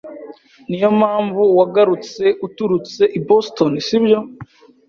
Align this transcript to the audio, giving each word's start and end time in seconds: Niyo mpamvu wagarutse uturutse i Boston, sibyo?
Niyo 0.69 0.89
mpamvu 0.99 1.41
wagarutse 1.57 2.23
uturutse 2.47 3.03
i 3.17 3.19
Boston, 3.27 3.71
sibyo? 3.87 4.19